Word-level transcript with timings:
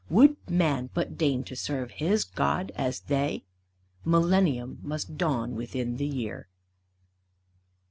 Would 0.09 0.35
Man 0.49 0.89
but 0.95 1.15
deign 1.15 1.43
to 1.43 1.55
serve 1.55 1.91
his 1.91 2.23
God 2.23 2.71
as 2.75 3.01
they, 3.01 3.45
Millennium 4.03 4.79
must 4.81 5.15
dawn 5.15 5.53
within 5.55 5.97
the 5.97 6.07
year. 6.07 6.47